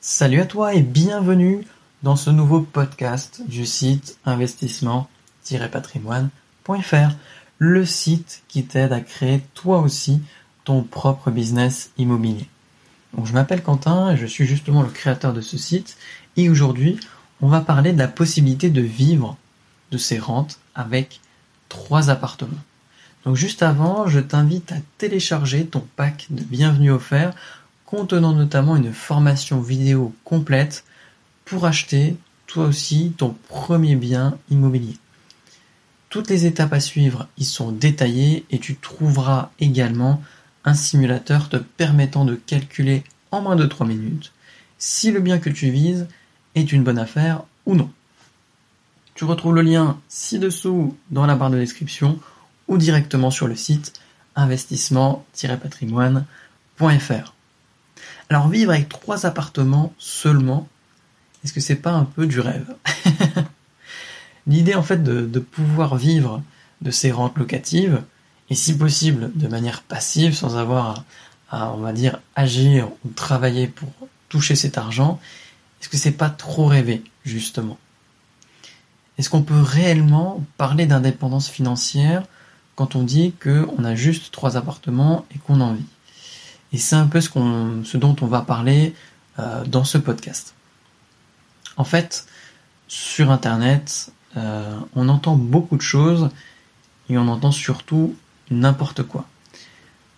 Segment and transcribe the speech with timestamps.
[0.00, 1.66] Salut à toi et bienvenue
[2.04, 7.16] dans ce nouveau podcast du site investissement-patrimoine.fr,
[7.58, 10.22] le site qui t'aide à créer toi aussi
[10.62, 12.46] ton propre business immobilier.
[13.24, 15.96] Je m'appelle Quentin et je suis justement le créateur de ce site
[16.36, 17.00] et aujourd'hui
[17.40, 19.36] on va parler de la possibilité de vivre
[19.90, 21.20] de ces rentes avec
[21.68, 22.62] trois appartements.
[23.24, 27.34] Donc juste avant, je t'invite à télécharger ton pack de bienvenue offert
[27.88, 30.84] contenant notamment une formation vidéo complète
[31.46, 34.98] pour acheter toi aussi ton premier bien immobilier.
[36.10, 40.22] Toutes les étapes à suivre y sont détaillées et tu trouveras également
[40.66, 44.34] un simulateur te permettant de calculer en moins de 3 minutes
[44.76, 46.08] si le bien que tu vises
[46.56, 47.90] est une bonne affaire ou non.
[49.14, 52.20] Tu retrouves le lien ci-dessous dans la barre de description
[52.66, 53.94] ou directement sur le site
[54.36, 57.32] investissement-patrimoine.fr.
[58.30, 60.68] Alors vivre avec trois appartements seulement,
[61.44, 62.74] est-ce que c'est pas un peu du rêve?
[64.46, 66.42] L'idée en fait de, pouvoir vivre
[66.82, 68.02] de ces rentes locatives,
[68.50, 71.04] et si possible de manière passive, sans avoir
[71.50, 73.90] à, on va dire, agir ou travailler pour
[74.28, 75.20] toucher cet argent,
[75.80, 77.78] est-ce que c'est pas trop rêvé, justement?
[79.16, 82.24] Est-ce qu'on peut réellement parler d'indépendance financière
[82.74, 85.84] quand on dit qu'on a juste trois appartements et qu'on en vit?
[86.72, 88.94] Et c'est un peu ce, dont on va parler
[89.38, 90.54] euh, dans ce podcast.
[91.76, 92.26] En fait,
[92.88, 96.30] sur Internet, euh, on entend beaucoup de choses
[97.08, 98.14] et on entend surtout
[98.50, 99.26] n'importe quoi.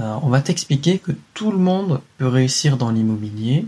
[0.00, 3.66] Euh, on va t'expliquer que tout le monde peut réussir dans l'immobilier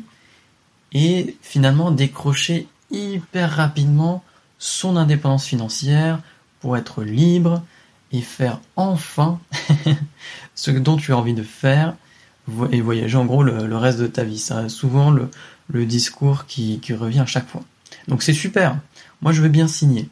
[0.92, 4.24] et finalement décrocher hyper rapidement
[4.58, 6.20] son indépendance financière
[6.60, 7.62] pour être libre
[8.12, 9.38] et faire enfin
[10.54, 11.94] ce dont tu as envie de faire
[12.70, 14.38] et voyager en gros le, reste de ta vie.
[14.38, 17.62] C'est souvent le, discours qui, revient à chaque fois.
[18.08, 18.78] Donc c'est super.
[19.22, 20.08] Moi je veux bien signer.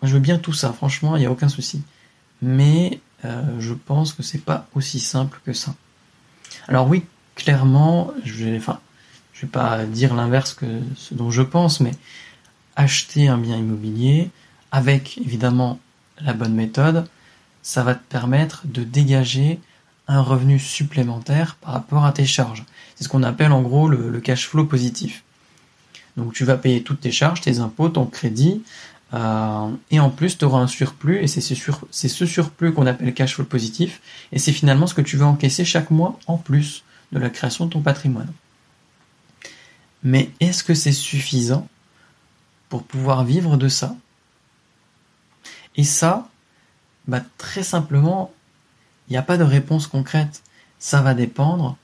[0.00, 0.72] Moi je veux bien tout ça.
[0.72, 1.82] Franchement, il n'y a aucun souci.
[2.42, 5.74] Mais euh, je pense que c'est pas aussi simple que ça.
[6.68, 7.04] Alors oui,
[7.34, 8.60] clairement, je vais,
[9.32, 10.66] je vais pas dire l'inverse que
[10.96, 11.92] ce dont je pense, mais
[12.76, 14.30] acheter un bien immobilier
[14.72, 15.78] avec évidemment
[16.20, 17.06] la bonne méthode,
[17.62, 19.60] ça va te permettre de dégager
[20.06, 22.64] un revenu supplémentaire par rapport à tes charges.
[22.94, 25.24] C'est ce qu'on appelle en gros le, cash flow positif.
[26.16, 28.62] Donc tu vas payer toutes tes charges, tes impôts, ton crédit,
[29.14, 33.34] euh, et en plus tu auras un surplus, et c'est ce, surplus qu'on appelle cash
[33.34, 34.00] flow positif,
[34.32, 37.66] et c'est finalement ce que tu vas encaisser chaque mois en plus de la création
[37.66, 38.32] de ton patrimoine.
[40.02, 41.66] Mais est-ce que c'est suffisant
[42.68, 43.96] pour pouvoir vivre de ça?
[45.76, 46.28] Et ça,
[47.08, 48.32] bah, très simplement,
[49.08, 50.42] il n'y a pas de réponse concrète.
[50.78, 51.76] Ça va dépendre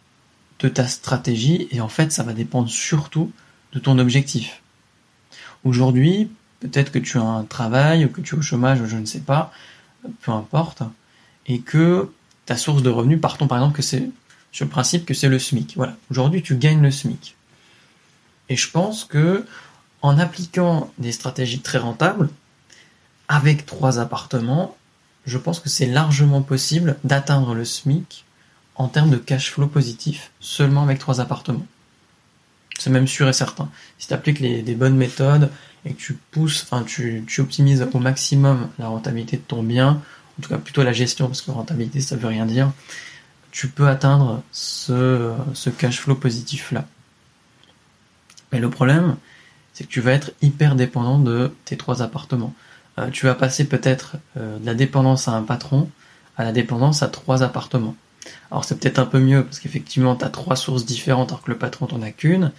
[0.59, 3.33] de ta stratégie et en fait, ça va dépendre surtout
[3.73, 4.63] de ton objectif.
[5.65, 9.07] Aujourd'hui, peut-être que tu as un travail ou que tu es au chômage, je ne
[9.07, 9.53] sais pas,
[10.23, 10.83] peu importe,
[11.47, 12.11] et que
[12.47, 14.11] ta source de revenus, partons par exemple que c'est
[14.53, 15.75] sur le principe que c'est le SMIC.
[15.77, 15.97] Voilà.
[16.11, 17.37] Aujourd'hui, tu gagnes le SMIC.
[18.49, 19.47] Et je pense que
[20.03, 22.29] en appliquant des stratégies très rentables,
[23.29, 24.77] avec trois appartements,
[25.27, 28.25] je pense que c'est largement possible d'atteindre le SMIC
[28.77, 31.67] en termes de cash flow positif seulement avec trois appartements.
[32.79, 33.69] C'est même sûr et certain.
[33.99, 35.51] Si tu appliques les, des bonnes méthodes
[35.85, 40.01] et que tu pousses, enfin tu, optimises au maximum la rentabilité de ton bien,
[40.39, 42.73] en tout cas plutôt la gestion, parce que rentabilité ça veut rien dire,
[43.51, 46.87] tu peux atteindre ce, ce cash flow positif là.
[48.53, 49.17] Mais le problème,
[49.75, 52.55] c'est que tu vas être hyper dépendant de tes trois appartements.
[53.01, 55.91] Euh, tu vas passer peut-être euh, de la dépendance à un patron
[56.37, 57.97] à la dépendance à trois appartements.
[58.51, 61.51] Alors c'est peut-être un peu mieux parce qu'effectivement tu as trois sources différentes alors que
[61.51, 62.53] le patron t'en a qu'une,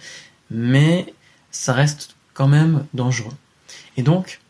[0.50, 1.12] mais
[1.50, 3.32] ça reste quand même dangereux.
[3.96, 4.40] Et donc,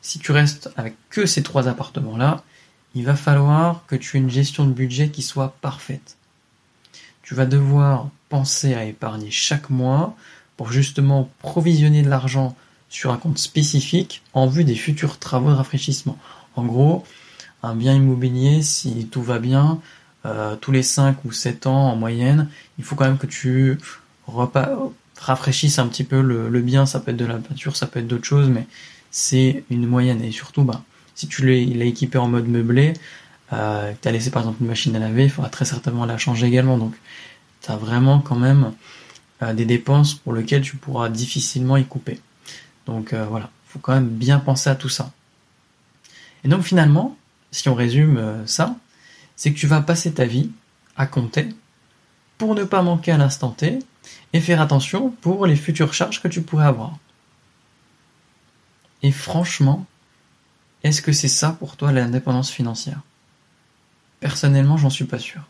[0.00, 2.42] si tu restes avec que ces trois appartements-là,
[2.94, 6.16] il va falloir que tu aies une gestion de budget qui soit parfaite.
[7.22, 10.16] Tu vas devoir penser à épargner chaque mois
[10.56, 12.56] pour justement provisionner de l'argent
[12.88, 16.18] sur un compte spécifique en vue des futurs travaux de rafraîchissement.
[16.56, 17.04] En gros,
[17.62, 19.80] un bien immobilier, si tout va bien,
[20.26, 22.48] euh, tous les 5 ou 7 ans en moyenne,
[22.78, 23.78] il faut quand même que tu
[25.16, 26.86] rafraîchisses un petit peu le, bien.
[26.86, 28.66] Ça peut être de la peinture, ça peut être d'autres choses, mais
[29.10, 30.22] c'est une moyenne.
[30.22, 30.82] Et surtout, bah,
[31.14, 32.94] si tu l'as équipé en mode meublé,
[33.52, 36.18] euh, tu as laissé par exemple une machine à laver, il faudra très certainement la
[36.18, 36.78] changer également.
[36.78, 36.94] Donc,
[37.62, 38.72] tu as vraiment quand même
[39.42, 42.20] euh, des dépenses pour lesquelles tu pourras difficilement y couper.
[42.88, 45.12] Donc euh, voilà, il faut quand même bien penser à tout ça.
[46.42, 47.16] Et donc finalement,
[47.50, 48.76] si on résume euh, ça,
[49.36, 50.50] c'est que tu vas passer ta vie
[50.96, 51.50] à compter
[52.38, 53.78] pour ne pas manquer à l'instant T
[54.32, 56.96] et faire attention pour les futures charges que tu pourrais avoir.
[59.02, 59.86] Et franchement,
[60.82, 63.00] est-ce que c'est ça pour toi l'indépendance financière?
[64.20, 65.42] Personnellement, j'en suis pas sûr.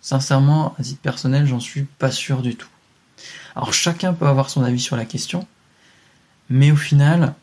[0.00, 2.68] Sincèrement, à titre personnel, j'en suis pas sûr du tout.
[3.54, 5.46] Alors chacun peut avoir son avis sur la question,
[6.50, 7.34] mais au final,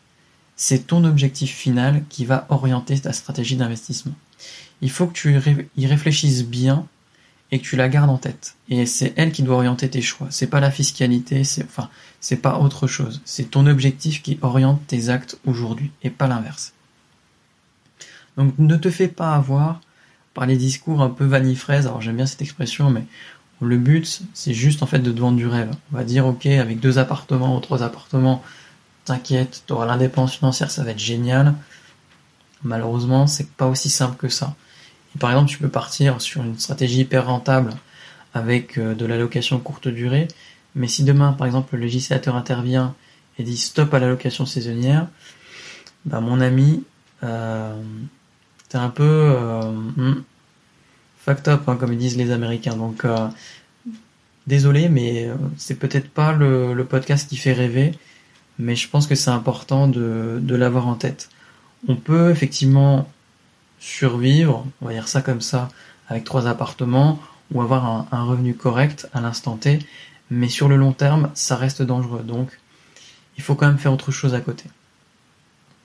[0.56, 4.14] c'est ton objectif final qui va orienter ta stratégie d'investissement.
[4.80, 5.34] Il faut que tu
[5.76, 6.86] y réfléchisses bien
[7.52, 8.56] et que tu la gardes en tête.
[8.70, 10.26] Et c'est elle qui doit orienter tes choix.
[10.30, 11.90] C'est pas la fiscalité, c'est enfin,
[12.20, 13.20] c'est pas autre chose.
[13.24, 16.72] C'est ton objectif qui oriente tes actes aujourd'hui et pas l'inverse.
[18.38, 19.80] Donc ne te fais pas avoir
[20.32, 21.86] par les discours un peu vanifraises.
[21.86, 23.04] Alors j'aime bien cette expression, mais
[23.60, 25.70] le but c'est juste en fait de te vendre du rêve.
[25.92, 28.42] On va dire ok avec deux appartements ou trois appartements,
[29.04, 31.54] t'inquiète, tu auras l'indépendance financière, ça va être génial.
[32.62, 34.54] Malheureusement, c'est pas aussi simple que ça.
[35.18, 37.74] Par exemple, tu peux partir sur une stratégie hyper rentable
[38.34, 40.28] avec euh, de l'allocation courte durée,
[40.74, 42.94] mais si demain, par exemple, le législateur intervient
[43.38, 45.08] et dit stop à l'allocation saisonnière,
[46.04, 46.84] bah mon ami,
[47.22, 47.80] euh,
[48.68, 50.22] t'es un peu euh, hmm,
[51.28, 52.76] up, hein, comme ils disent les Américains.
[52.76, 53.28] Donc, euh,
[54.46, 57.92] désolé, mais c'est peut-être pas le, podcast qui fait rêver,
[58.58, 61.28] mais je pense que c'est important de, de l'avoir en tête.
[61.88, 63.08] On peut effectivement
[63.80, 65.68] survivre, on va dire ça comme ça,
[66.08, 67.18] avec trois appartements
[67.52, 69.80] ou avoir un, revenu correct à l'instant T,
[70.30, 72.22] mais sur le long terme, ça reste dangereux.
[72.22, 72.58] Donc,
[73.36, 74.64] il faut quand même faire autre chose à côté.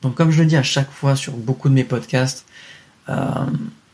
[0.02, 2.46] Donc, comme je le dis à chaque fois sur beaucoup de mes podcasts,
[3.10, 3.46] euh,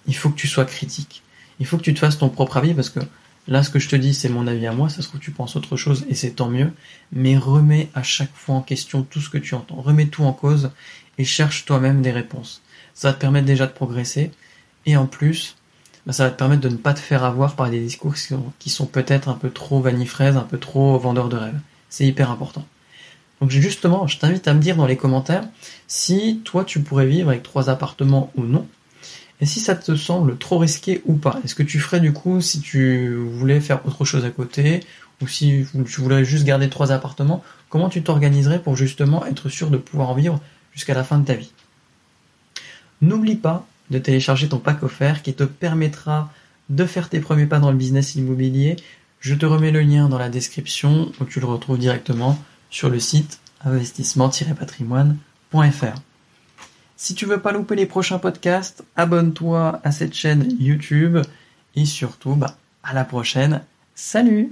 [0.05, 1.23] il faut que tu sois critique.
[1.59, 2.99] Il faut que tu te fasses ton propre avis parce que
[3.47, 4.89] là, ce que je te dis, c'est mon avis à moi.
[4.89, 6.71] Ça se trouve, tu penses autre chose et c'est tant mieux.
[7.11, 9.81] Mais remets à chaque fois en question tout ce que tu entends.
[9.81, 10.71] Remets tout en cause
[11.17, 12.63] et cherche toi-même des réponses
[12.93, 14.31] ça va te permettre déjà de progresser,
[14.85, 15.55] et en plus,
[16.05, 18.15] bah, ça va te permettre de ne pas te faire avoir par des discours
[18.59, 21.59] qui sont, peut-être un peu trop vanifraises, un peu trop vendeurs de rêves.
[21.89, 22.65] C'est hyper important.
[23.41, 25.43] Donc justement, je t'invite à me dire dans les commentaires
[25.87, 28.65] si toi tu pourrais vivre avec trois appartements ou non,
[29.43, 31.41] et si ça te semble trop risqué ou pas.
[31.43, 34.79] Est-ce que tu ferais du coup si tu voulais faire autre chose à côté,
[35.21, 39.69] ou si tu voulais juste garder trois appartements, comment tu t'organiserais pour justement être sûr
[39.69, 40.39] de pouvoir en vivre
[40.73, 41.51] jusqu'à la fin de ta vie?
[43.01, 46.31] N'oublie pas de télécharger ton pack offert qui te permettra
[46.69, 48.77] de faire tes premiers pas dans le business immobilier.
[49.19, 53.01] Je te remets le lien dans la description où tu le retrouves directement sur le
[53.01, 56.12] site investissement-patrimoine.fr.
[57.03, 61.17] Si tu veux pas louper les prochains podcasts, abonne-toi à cette chaîne YouTube
[61.75, 63.61] et surtout, bah, à la prochaine.
[63.93, 64.51] Salut